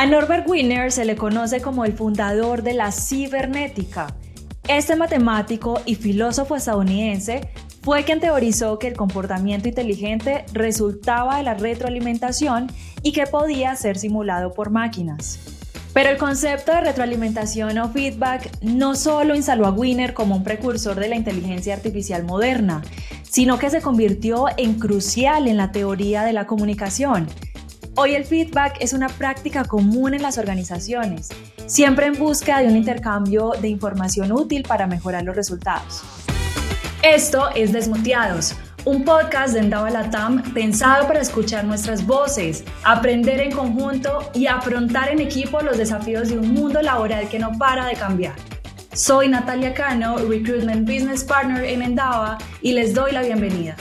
[0.00, 4.14] A Norbert Wiener se le conoce como el fundador de la cibernética.
[4.68, 7.48] Este matemático y filósofo estadounidense
[7.82, 12.70] fue quien teorizó que el comportamiento inteligente resultaba de la retroalimentación
[13.02, 15.40] y que podía ser simulado por máquinas.
[15.92, 20.94] Pero el concepto de retroalimentación o feedback no solo instaló a Wiener como un precursor
[20.94, 22.82] de la inteligencia artificial moderna,
[23.28, 27.26] sino que se convirtió en crucial en la teoría de la comunicación.
[28.00, 31.30] Hoy el feedback es una práctica común en las organizaciones,
[31.66, 36.04] siempre en busca de un intercambio de información útil para mejorar los resultados.
[37.02, 43.50] Esto es Desmuteados, un podcast de Endava Latam pensado para escuchar nuestras voces, aprender en
[43.50, 47.94] conjunto y afrontar en equipo los desafíos de un mundo laboral que no para de
[47.94, 48.36] cambiar.
[48.92, 53.74] Soy Natalia Cano, Recruitment Business Partner en Endava y les doy la bienvenida.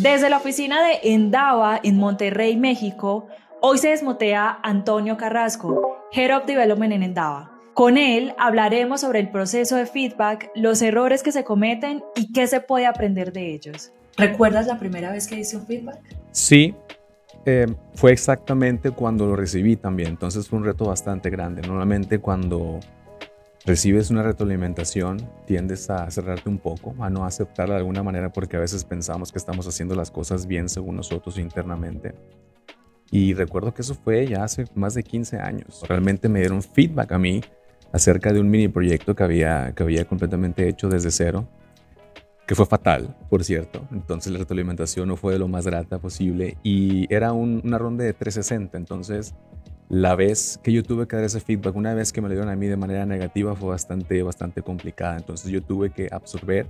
[0.00, 3.26] Desde la oficina de Endava en Monterrey, México,
[3.60, 7.50] hoy se desmotea Antonio Carrasco, Head of Development en Endava.
[7.74, 12.46] Con él hablaremos sobre el proceso de feedback, los errores que se cometen y qué
[12.46, 13.90] se puede aprender de ellos.
[14.16, 15.98] ¿Recuerdas la primera vez que hice un feedback?
[16.30, 16.76] Sí,
[17.44, 21.62] eh, fue exactamente cuando lo recibí también, entonces fue un reto bastante grande.
[21.62, 22.78] Normalmente cuando
[23.68, 28.56] recibes una retroalimentación, tiendes a cerrarte un poco, a no aceptarla de alguna manera porque
[28.56, 32.14] a veces pensamos que estamos haciendo las cosas bien según nosotros internamente.
[33.10, 35.82] Y recuerdo que eso fue ya hace más de 15 años.
[35.86, 37.42] Realmente me dieron feedback a mí
[37.92, 41.46] acerca de un mini proyecto que había, que había completamente hecho desde cero,
[42.46, 43.86] que fue fatal, por cierto.
[43.92, 48.14] Entonces la retroalimentación no fue de lo más grata posible y era una ronda de
[48.14, 48.78] 360.
[48.78, 49.34] Entonces
[49.88, 52.50] la vez que yo tuve que dar ese feedback, una vez que me lo dieron
[52.50, 55.16] a mí de manera negativa, fue bastante, bastante complicada.
[55.16, 56.66] Entonces yo tuve que absorber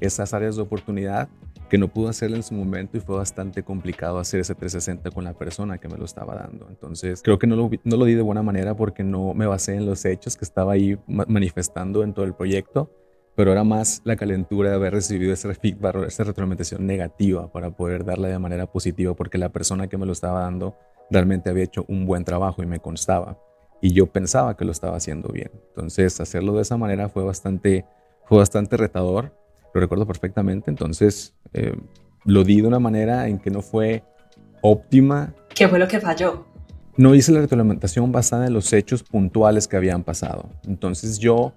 [0.00, 1.28] esas áreas de oportunidad
[1.68, 5.24] que no pude hacer en su momento y fue bastante complicado hacer ese 360 con
[5.24, 6.66] la persona que me lo estaba dando.
[6.68, 9.74] Entonces creo que no lo, no lo di de buena manera porque no me basé
[9.74, 12.90] en los hechos que estaba ahí manifestando en todo el proyecto,
[13.36, 18.04] pero era más la calentura de haber recibido ese feedback, esa retroalimentación negativa para poder
[18.04, 20.76] darla de manera positiva porque la persona que me lo estaba dando
[21.10, 23.38] realmente había hecho un buen trabajo y me constaba.
[23.82, 25.50] Y yo pensaba que lo estaba haciendo bien.
[25.68, 27.86] Entonces, hacerlo de esa manera fue bastante,
[28.26, 29.34] fue bastante retador.
[29.72, 30.70] Lo recuerdo perfectamente.
[30.70, 31.74] Entonces, eh,
[32.24, 34.04] lo di de una manera en que no fue
[34.60, 35.34] óptima.
[35.54, 36.46] ¿Qué fue lo que falló?
[36.96, 40.50] No hice la retroalimentación basada en los hechos puntuales que habían pasado.
[40.66, 41.54] Entonces yo,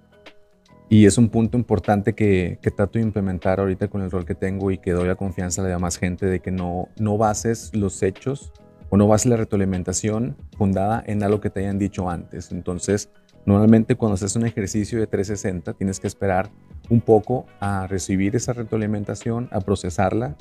[0.88, 4.34] y es un punto importante que, que trato de implementar ahorita con el rol que
[4.34, 7.74] tengo y que doy la confianza a la demás gente de que no, no bases
[7.74, 8.52] los hechos
[8.94, 12.52] o no bases la retroalimentación fundada en algo que te hayan dicho antes.
[12.52, 13.10] Entonces,
[13.44, 16.48] normalmente cuando haces un ejercicio de 360 tienes que esperar
[16.88, 20.36] un poco a recibir esa retroalimentación, a procesarla,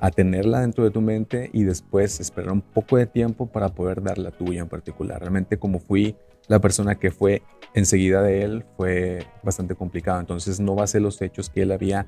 [0.00, 4.02] a tenerla dentro de tu mente y después esperar un poco de tiempo para poder
[4.02, 5.20] dar la tuya en particular.
[5.20, 6.14] Realmente como fui
[6.46, 7.40] la persona que fue
[7.72, 12.06] enseguida de él fue bastante complicado, entonces no basé los hechos que él había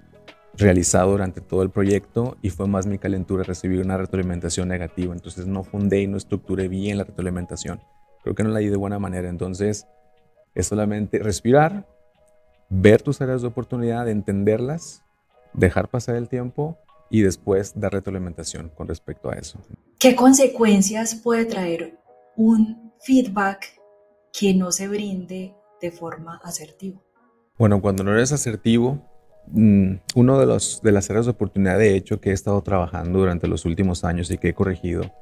[0.56, 5.46] realizado durante todo el proyecto y fue más mi calentura recibir una retroalimentación negativa, entonces
[5.46, 7.80] no fundé y no estructuré bien la retroalimentación.
[8.22, 9.86] Creo que no la di de buena manera, entonces
[10.54, 11.86] es solamente respirar,
[12.68, 15.02] ver tus áreas de oportunidad, entenderlas,
[15.52, 16.78] dejar pasar el tiempo
[17.10, 19.58] y después dar retroalimentación con respecto a eso.
[19.98, 21.98] ¿Qué consecuencias puede traer
[22.36, 23.80] un feedback
[24.32, 27.00] que no se brinde de forma asertiva?
[27.58, 29.09] Bueno, cuando no eres asertivo,
[29.52, 33.18] mm, uno de, los, de las áreas de oportunidad, de hecho, que he estado trabajando
[33.18, 35.12] durante los últimos años y que he corregido,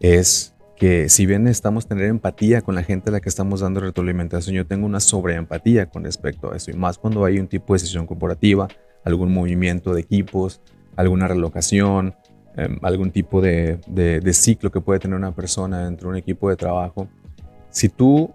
[0.00, 3.80] es que si bien necesitamos tener empatía con la gente a la que estamos dando
[3.80, 7.74] retroalimentación, yo tengo una sobreempatía con respecto a eso, y más cuando hay un tipo
[7.74, 8.66] de decisión corporativa,
[9.04, 10.60] algún movimiento de equipos,
[10.96, 12.14] alguna relocación,
[12.56, 16.48] em, algún tipo de, de, ciclo que puede tener una persona dentro de un equipo
[16.48, 17.08] de trabajo.
[17.70, 18.32] Si tú,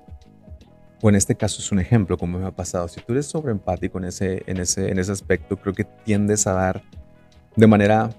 [1.02, 3.98] o en este caso es un ejemplo como me ha pasado, si tú eres sobreempático
[3.98, 6.84] en ese, en ese, en ese aspecto, creo que tiendes a dar
[7.56, 8.10] de manera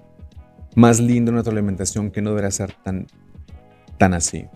[0.75, 3.07] más linda una retroalimentación que no debería ser tan
[3.97, 4.47] tan así.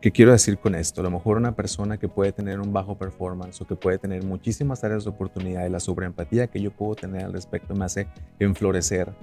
[0.00, 1.00] ¿Qué quiero decir con esto?
[1.00, 4.22] A lo mejor una persona que puede tener un bajo performance o que puede tener
[4.22, 8.06] muchísimas áreas de oportunidad y la sobreempatía que yo puedo tener al respecto me hace
[8.38, 9.14] enflorecer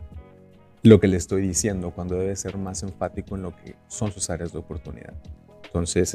[0.82, 4.30] lo que le estoy diciendo cuando debe ser más enfático en lo que son sus
[4.32, 5.14] áreas de oportunidad.
[5.76, 6.10] Entonces,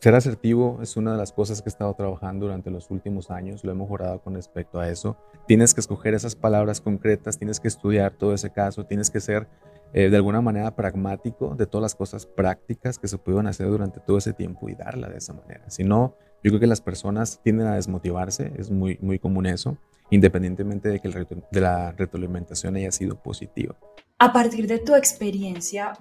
[0.00, 3.62] ser asertivo es una de las cosas que he estado trabajando durante los últimos años,
[3.62, 5.16] lo he mejorado con respecto a eso.
[5.46, 9.46] Tienes que escoger esas palabras concretas, tienes que estudiar todo ese caso, tienes que ser
[9.92, 14.00] eh, de alguna manera pragmático de todas las cosas prácticas que se pudieron hacer durante
[14.00, 15.70] todo ese tiempo y darla de esa manera.
[15.70, 19.78] Si no, yo creo que las personas tienden a desmotivarse, es muy, muy común eso,
[20.10, 23.76] independientemente de que el de la retroalimentación haya sido positiva.
[24.18, 25.94] A partir de tu experiencia,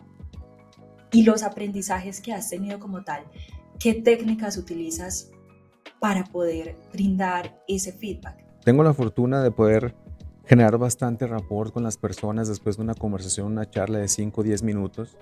[1.12, 3.24] y los aprendizajes que has tenido como tal,
[3.80, 5.31] ¿qué técnicas utilizas
[6.00, 8.44] para poder brindar ese feedback?
[8.63, 9.96] Tengo la fortuna de poder
[10.46, 14.44] generar bastante rapport con las personas después de una conversación, una charla de 5 o
[14.44, 15.18] 10 minutos.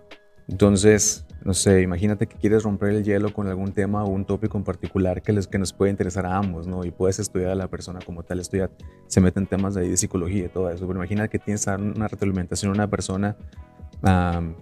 [0.47, 4.57] Entonces, no sé, imagínate que quieres romper el hielo con algún tema o un tópico
[4.57, 6.83] en particular que, les, que nos puede interesar a ambos, ¿no?
[6.83, 8.71] Y puedes estudiar a la persona como tal, estudiar,
[9.05, 10.87] se meten temas de, psicología y todo eso.
[10.87, 13.37] Pero imagina que tienes una retroalimentación a una persona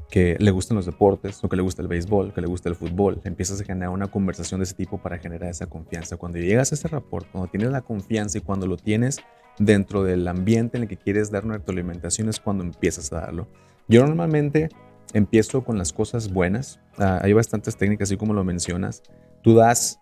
[0.09, 2.75] que le gustan los deportes, o que le gusta el béisbol, que le gusta el
[2.75, 3.21] fútbol.
[3.23, 6.17] Empiezas a generar una conversación de ese tipo para generar esa confianza.
[6.17, 9.19] Cuando llegas a ese rapport, cuando tienes la confianza y cuando lo tienes
[9.59, 13.47] dentro del ambiente en el que quieres dar una retroalimentación es cuando empiezas a darlo.
[13.87, 14.69] Yo normalmente
[15.13, 16.79] empiezo con las cosas buenas.
[16.97, 19.03] Ah, hay bastantes técnicas, así como lo mencionas.
[19.43, 19.99] Tú das,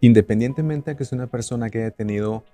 [0.00, 2.44] independientemente de que sea una persona que haya tenido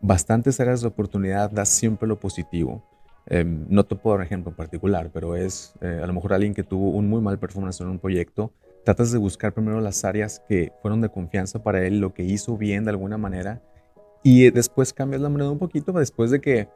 [0.00, 2.84] bastantes áreas de oportunidad, das siempre lo positivo.
[3.30, 6.54] Em, no te puedo dar ejemplo en particular, pero es eh, a lo mejor alguien
[6.54, 8.52] que tuvo un muy mal performance en un proyecto.
[8.84, 12.56] Tratas de buscar primero las áreas que fueron de confianza para él, lo que hizo
[12.56, 13.60] bien de alguna manera,
[14.22, 16.68] y después cambias la moneda un poquito después de que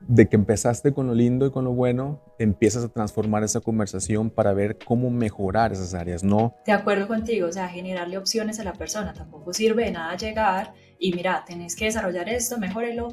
[0.00, 4.30] de que empezaste con lo lindo y con lo bueno, empiezas a transformar esa conversación
[4.30, 6.54] para ver cómo mejorar esas áreas, ¿no?
[6.66, 10.72] De acuerdo contigo, o sea, generarle opciones a la persona, tampoco sirve de nada llegar
[10.98, 13.08] y mira, tenés que desarrollar esto, mejórelo,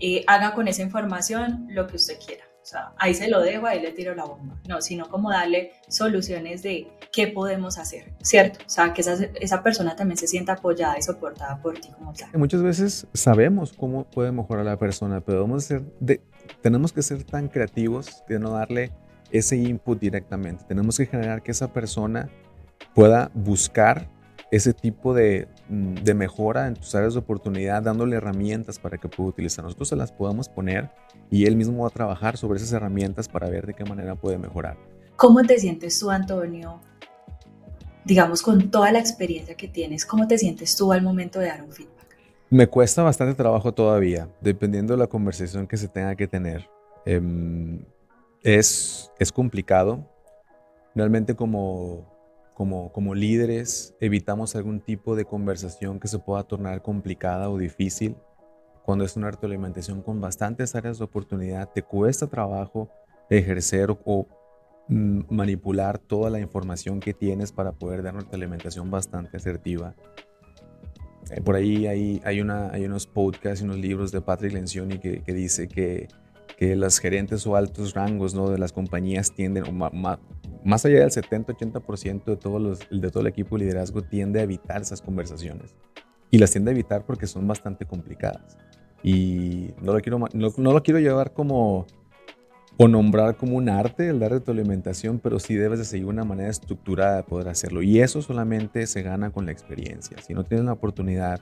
[0.00, 2.44] y haga con esa información lo que usted quiera.
[2.62, 4.60] O sea, ahí se lo dejo, ahí le tiro la bomba.
[4.68, 8.60] No, sino como darle soluciones de qué podemos hacer, ¿cierto?
[8.66, 12.12] O sea, que esa, esa persona también se sienta apoyada y soportada por ti como
[12.12, 12.30] tal.
[12.34, 15.46] Muchas veces sabemos cómo puede mejorar la persona, pero
[16.60, 18.92] tenemos que ser tan creativos de no darle
[19.30, 20.64] ese input directamente.
[20.68, 22.28] Tenemos que generar que esa persona
[22.94, 24.08] pueda buscar
[24.50, 29.30] ese tipo de, de, mejora en tus áreas de oportunidad, dándole herramientas para que pueda
[29.30, 29.64] utilizar.
[29.64, 30.90] Nosotros se las podamos poner
[31.30, 34.36] y él mismo va a trabajar sobre esas herramientas para ver de qué manera puede
[34.36, 34.76] mejorar.
[35.16, 36.80] ¿Cómo te sientes tú, Antonio?
[38.04, 41.62] Digamos, con toda la experiencia que tienes, ¿cómo te sientes tú al momento de dar
[41.62, 42.16] un feedback?
[42.48, 46.68] Me cuesta bastante trabajo todavía, dependiendo de la conversación que se tenga que tener.
[47.04, 47.84] Em,
[48.42, 50.04] es, es complicado.
[50.96, 52.19] Realmente como
[52.54, 58.16] como, líderes evitamos algún tipo de conversación que se pueda tornar complicada o difícil.
[58.84, 62.90] Cuando es una retroalimentación con bastantes áreas de oportunidad, te cuesta trabajo
[63.30, 64.26] ejercer o,
[64.88, 69.94] mm, manipular toda la información que tienes para poder dar una retroalimentación bastante asertiva.
[71.30, 74.98] Eh, por ahí hay, hay, una, hay unos podcasts y unos libros de Patrick Lencioni
[74.98, 76.08] que, que dice que,
[76.60, 78.50] que las gerentes o altos rangos ¿no?
[78.50, 83.56] de las compañías tienden, o más allá del 70-80% de, todos de todo el equipo
[83.56, 85.74] de liderazgo tiende a evitar esas conversaciones.
[86.30, 88.58] Y las tiende a evitar porque son bastante complicadas.
[89.02, 91.86] Y no lo quiero, no, lo quiero llevar como
[92.76, 96.50] o nombrar como un arte el dar retroalimentación, pero sí debes de seguir una manera
[96.50, 97.80] estructurada de poder hacerlo.
[97.80, 100.18] Y eso solamente se gana con la experiencia.
[100.20, 101.40] Si no tienes la oportunidad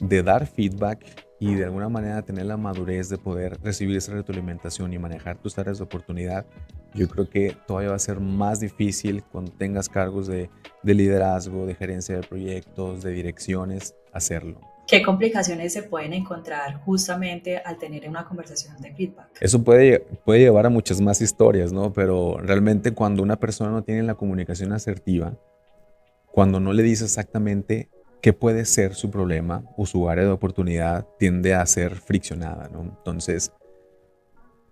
[0.00, 1.02] de dar feedback
[1.44, 5.58] y de alguna manera tener la madurez de poder recibir esa retroalimentación y manejar tus
[5.58, 6.46] áreas de oportunidad,
[6.94, 10.48] yo creo que todavía va a ser más difícil cuando tengas cargos de,
[10.82, 14.58] de liderazgo, de gerencia de proyectos, de direcciones, hacerlo.
[14.86, 19.28] ¿Qué complicaciones se pueden encontrar justamente al tener una conversación de feedback?
[19.38, 21.92] Eso puede, puede llevar a muchas más historias, ¿no?
[21.92, 25.38] Pero realmente cuando una persona no tiene la comunicación asertiva,
[26.32, 27.90] cuando no le dice exactamente
[28.24, 32.80] qué puede ser su problema o su área de oportunidad, tiende a ser friccionada, ¿no?
[32.80, 33.52] Entonces,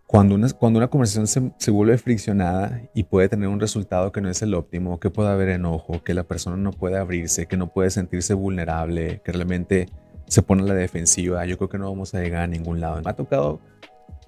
[0.06, 4.30] cuando una, cuando una conversación se, vuelve friccionada y puede tener un resultado que no
[4.30, 7.70] es el óptimo, que puede haber enojo, que la persona no puede abrirse, que no
[7.70, 9.90] puede sentirse vulnerable, que realmente
[10.28, 13.02] se pone a la defensiva, yo creo que no vamos a llegar a ningún lado.
[13.02, 13.60] Me ha tocado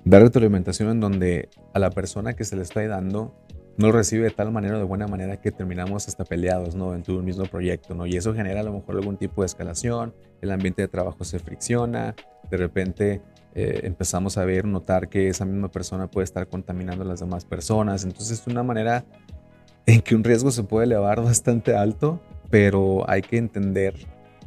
[0.04, 3.34] dar retroalimentación en donde a la persona que se le está dando
[3.76, 6.94] no lo recibe de tal manera, de buena manera, que terminamos hasta peleados, ¿no?
[6.94, 8.06] En tu mismo proyecto, ¿no?
[8.06, 11.38] Y eso genera a lo mejor algún tipo de escalación, el ambiente de trabajo se
[11.38, 12.14] fricciona,
[12.50, 13.22] de repente
[13.54, 17.44] eh, empezamos a ver, notar que esa misma persona puede estar contaminando a las demás
[17.44, 18.04] personas.
[18.04, 19.04] Entonces es una manera
[19.86, 23.94] en que un riesgo se puede elevar bastante alto, pero hay que entender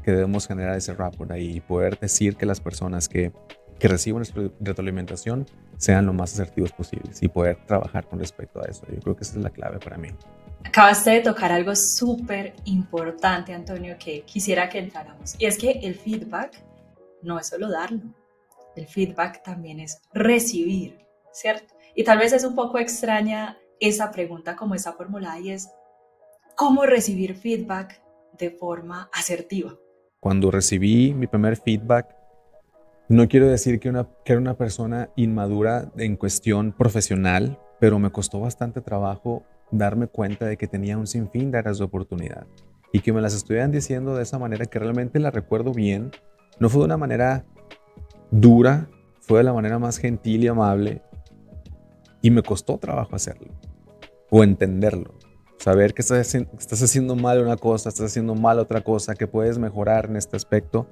[0.03, 3.33] que debemos generar ese rapport y poder decir que las personas que,
[3.77, 5.45] que nuestra retroalimentación
[5.77, 8.85] sean lo más asertivos posibles y poder trabajar con respecto a eso.
[8.93, 10.09] Yo creo que esa es la clave para mí.
[10.63, 15.35] Acabaste de tocar algo súper importante, Antonio, que quisiera que entráramos.
[15.39, 16.63] Y es que el feedback
[17.21, 18.01] no es solo darlo,
[18.75, 20.97] el feedback también es recibir,
[21.31, 21.75] ¿cierto?
[21.95, 25.69] Y tal vez es un poco extraña esa pregunta como está formulada y es,
[26.55, 28.01] ¿cómo recibir feedback
[28.37, 29.75] de forma asertiva?
[30.19, 32.16] Cuando recibí mi primer feedback,
[33.09, 38.39] no quiero decir que, una, era una persona inmadura en cuestión profesional, pero me costó
[38.39, 42.47] bastante trabajo darme cuenta de que tenía un sinfín de áreas de oportunidad
[42.91, 46.11] y que me las estuvieran diciendo de esa manera que realmente la recuerdo bien.
[46.59, 47.45] No fue de una manera
[48.31, 48.89] dura,
[49.21, 51.01] fue de la manera más gentil y amable
[52.21, 53.53] y me costó trabajo hacerlo
[54.29, 55.13] o entenderlo.
[55.59, 59.57] Saber que estás, estás haciendo mal una cosa, estás haciendo mal otra cosa, que puedes
[59.57, 60.87] mejorar en este aspecto.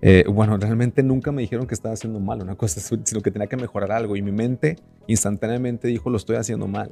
[0.00, 3.48] Eh, bueno, realmente nunca me dijeron que estaba haciendo mal una cosa, sino que tenía
[3.48, 4.16] que mejorar algo.
[4.16, 4.76] Y mi mente
[5.06, 6.90] instantáneamente dijo, lo estoy haciendo mal.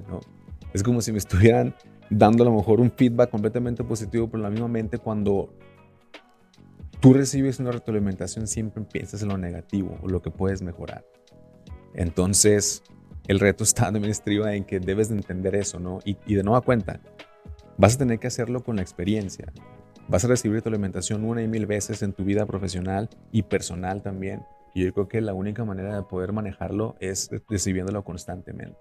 [0.72, 1.74] Es como si me estuvieran
[2.10, 5.52] dando a lo mejor un feedback completamente positivo, pero la misma mente cuando
[7.00, 11.04] tú recibes una retroalimentación siempre piensas en lo negativo o lo que puedes mejorar.
[11.94, 12.82] Entonces,
[13.28, 16.00] el reto está también estriba en que debes de entender eso, ¿no?
[16.04, 17.00] Y, y de nueva cuenta,
[17.78, 19.52] vas a tener que hacerlo con la experiencia.
[20.08, 24.02] Vas a recibir tu alimentación una y mil veces en tu vida profesional y personal
[24.02, 24.46] también.
[24.72, 28.78] Y yo creo que la única manera de poder manejarlo es recibiéndolo constantemente.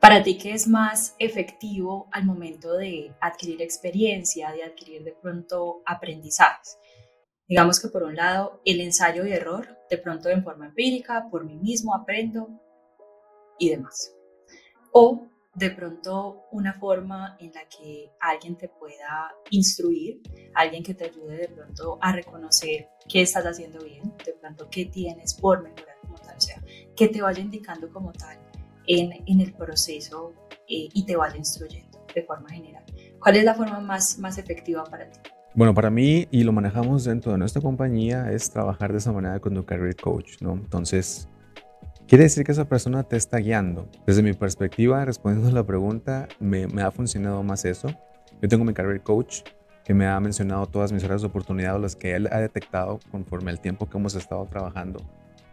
[0.00, 5.82] Para ti, ¿qué es más efectivo al momento de adquirir experiencia, de adquirir de pronto
[5.86, 6.76] aprendizajes?
[7.48, 11.44] Digamos que por un lado, el ensayo y error, de pronto en forma empírica, por
[11.44, 12.48] mí mismo aprendo,
[13.58, 14.12] y demás.
[14.92, 20.20] O de pronto una forma en la que alguien te pueda instruir,
[20.54, 24.86] alguien que te ayude de pronto a reconocer qué estás haciendo bien, de pronto qué
[24.86, 26.62] tienes por mejorar como tal, o sea,
[26.96, 28.38] que te vaya indicando como tal
[28.86, 30.32] en, en el proceso
[30.68, 32.84] eh, y te vaya instruyendo de forma general.
[33.20, 35.20] ¿Cuál es la forma más, más efectiva para ti?
[35.54, 39.38] Bueno, para mí, y lo manejamos dentro de nuestra compañía, es trabajar de esa manera
[39.38, 40.54] con tu career coach, ¿no?
[40.54, 41.28] Entonces,
[42.06, 43.88] Quiere decir que esa persona te está guiando.
[44.06, 47.88] Desde mi perspectiva, respondiendo a la pregunta, me, ha funcionado más eso.
[48.42, 49.40] Yo tengo mi career coach
[49.84, 53.50] que me ha mencionado todas mis áreas de oportunidad, las que él ha detectado conforme
[53.50, 55.00] el tiempo que hemos estado trabajando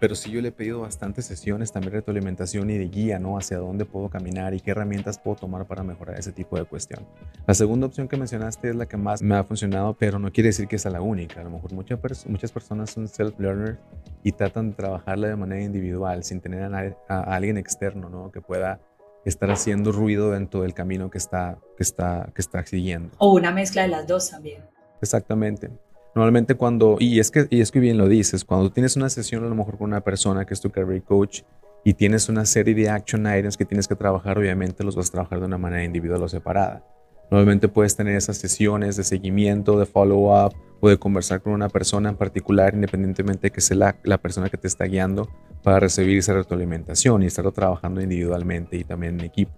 [0.02, 3.38] pero sí yo le he pedido bastantes sesiones, también retroalimentación y de guía, ¿no?
[3.38, 7.06] Hacia dónde puedo caminar y qué herramientas puedo tomar para mejorar ese tipo de cuestión.
[7.46, 10.48] La segunda opción que mencionaste es la que más me ha funcionado, pero no quiere
[10.48, 11.42] decir que sea la única.
[11.42, 13.78] A lo mejor muchas, muchas personas son self-learners
[14.24, 18.32] y tratan de trabajarla de manera individual, sin tener a, a, alguien externo, ¿no?
[18.32, 18.82] Que pueda
[19.24, 23.12] estar haciendo ruido dentro del camino que está, que está, que está siguiendo.
[23.20, 24.64] O una mezcla de las dos también.
[25.00, 25.70] Exactamente.
[26.14, 29.46] Normalmente cuando, y es que, y es que bien lo dices, cuando tienes una sesión
[29.46, 31.44] a lo mejor con una persona que es tu career coach
[31.86, 35.12] y tienes una serie de action items que tienes que trabajar, obviamente los vas a
[35.12, 36.84] trabajar de una manera individual o separada.
[37.32, 42.10] Normalmente puedes tener esas sesiones de seguimiento, de follow-up o de conversar con una persona
[42.10, 45.30] en particular, independientemente de que sea la, la, persona que te está guiando,
[45.64, 49.54] para recibir esa retroalimentación y estarlo trabajando individualmente y también en equipo.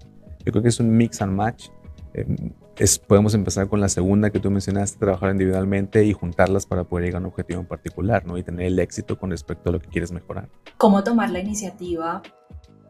[0.46, 1.70] Yo creo que es un mix and match
[2.14, 6.84] Em, es, podemos empezar con la segunda que tú mencionaste, trabajar individualmente y juntarlas para
[6.84, 8.38] poder llegar a un objetivo en particular, ¿no?
[8.38, 10.50] Y tener el éxito con respecto a lo que quieres mejorar.
[10.78, 12.22] ¿Cómo tomar la iniciativa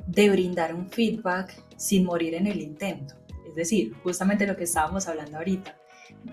[0.07, 3.15] de brindar un feedback sin morir en el intento?
[3.47, 5.75] Es decir, justamente lo que estábamos hablando ahorita,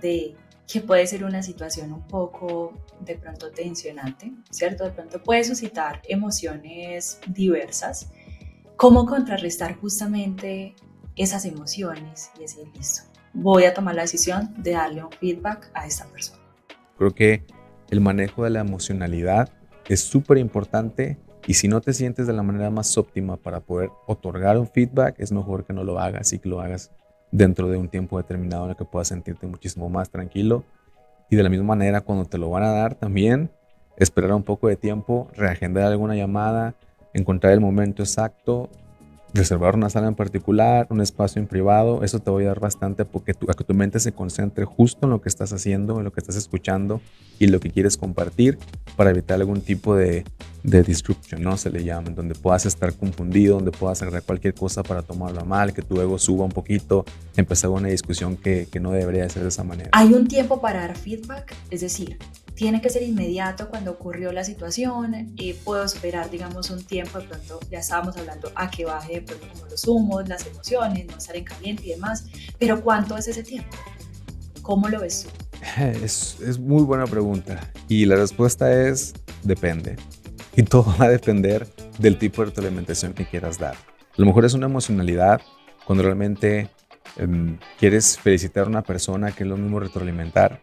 [0.00, 0.34] de
[0.66, 4.84] que puede ser una situación un poco de pronto tensionante, ¿cierto?
[4.84, 8.10] De pronto puede suscitar emociones diversas.
[8.76, 10.74] ¿Cómo contrarrestar justamente
[11.16, 13.02] esas emociones y decir, listo,
[13.32, 16.40] voy a tomar la decisión de darle un feedback a esta persona.
[16.98, 17.44] Creo que
[17.90, 19.50] el manejo de la emocionalidad
[19.88, 23.90] es súper importante y si no te sientes de la manera más óptima para poder
[24.06, 26.92] otorgar un feedback, es mejor que no lo hagas y que lo hagas
[27.32, 30.64] dentro de un tiempo determinado en el que puedas sentirte muchísimo más tranquilo.
[31.30, 33.50] Y de la misma manera, cuando te lo van a dar también,
[33.96, 36.74] esperar un poco de tiempo, reagendar alguna llamada,
[37.14, 38.68] encontrar el momento exacto
[39.34, 43.04] reservar una sala en particular, un espacio en privado, eso te va a ayudar bastante
[43.04, 46.04] porque tu, a que tu mente se concentre justo en lo que estás haciendo, en
[46.04, 47.00] lo que estás escuchando
[47.38, 48.58] y lo que quieres compartir
[48.96, 50.24] para evitar algún tipo de,
[50.62, 51.56] de disruption, ¿no?
[51.56, 55.72] Se le llama, donde puedas estar confundido, donde puedas agregar cualquier cosa para tomarlo mal,
[55.72, 57.04] que tu ego suba un poquito,
[57.36, 59.90] empezar una discusión que, que no debería ser de esa manera.
[59.92, 61.54] ¿Hay un tiempo para dar feedback?
[61.70, 62.18] Es decir,
[62.60, 67.26] tiene que ser inmediato cuando ocurrió la situación, y puedo esperar, digamos, un tiempo, de
[67.26, 71.16] pronto ya estábamos hablando a que baje de pronto como los humos, las emociones, no
[71.16, 72.26] estar en caliente y demás,
[72.58, 73.74] pero ¿cuánto es ese tiempo?
[74.60, 75.30] ¿Cómo lo ves tú?
[76.04, 79.96] Es, es muy buena pregunta y la respuesta es depende.
[80.54, 81.66] Y todo va a depender
[81.98, 83.74] del tipo de retroalimentación que quieras dar.
[83.74, 85.40] A lo mejor es una emocionalidad
[85.86, 86.68] cuando realmente
[87.18, 90.60] um, quieres felicitar a una persona que es lo mismo retroalimentar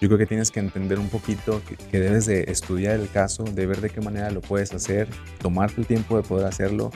[0.00, 3.66] yo creo que tienes que entender un poquito que, debes de estudiar el caso, de
[3.66, 6.90] ver de qué manera lo puedes hacer, tomarte el tiempo de poder hacerlo,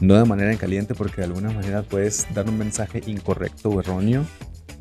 [0.00, 3.80] no de manera en caliente porque de alguna manera puedes dar un mensaje incorrecto o
[3.80, 4.26] erróneo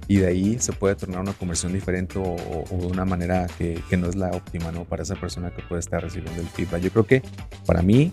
[0.07, 2.35] y de ahí se puede tornar una conversión diferente o,
[2.69, 4.83] de una manera que, que, no es la óptima ¿no?
[4.83, 6.81] para esa persona que puede estar recibiendo el feedback.
[6.81, 7.21] Yo creo que
[7.67, 8.11] para mí,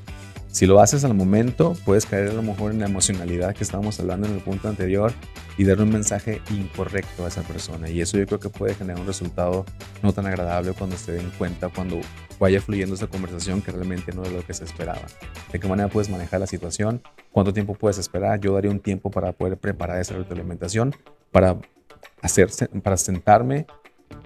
[0.53, 3.99] si lo haces al momento, puedes caer a lo mejor en la emocionalidad que estábamos
[3.99, 5.13] hablando en el punto anterior
[5.57, 7.89] y dar un mensaje incorrecto a esa persona.
[7.89, 9.65] Y eso yo creo que puede generar un resultado
[10.03, 12.01] no tan agradable cuando se den cuenta, cuando
[12.39, 15.03] vaya fluyendo esa conversación que realmente no es lo que se esperaba.
[15.53, 17.03] ¿De qué manera puedes manejar la situación?
[17.33, 18.41] ¿Cuánto tiempo puedes esperar?
[18.41, 20.95] Yo daría un tiempo para poder preparar esa retroalimentación,
[21.31, 21.59] para,
[22.23, 23.67] hacerse, para sentarme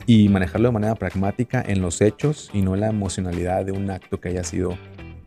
[0.07, 3.91] y manejarlo de manera pragmática en los hechos y no en la emocionalidad de un
[3.91, 4.79] acto que haya sido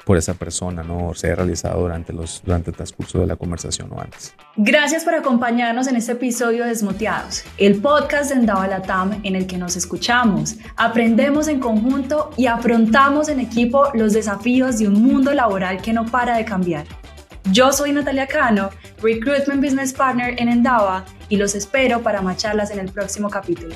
[0.07, 1.13] por esa persona, ¿no?
[1.13, 4.33] Se haya realizado durante, los, durante el transcurso de la conversación o antes.
[4.55, 9.45] Gracias por acompañarnos en este episodio de Desmoteados, el podcast de Endava Latam en el
[9.47, 15.33] que nos escuchamos, aprendemos en conjunto y afrontamos en equipo los desafíos de un mundo
[15.33, 16.85] laboral que no para de cambiar.
[17.51, 18.69] Yo soy Natalia Cano,
[19.01, 23.75] Recruitment Business Partner en Endava, y los espero para macharlas en el próximo capítulo.